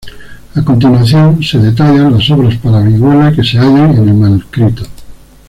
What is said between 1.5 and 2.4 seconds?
detallan las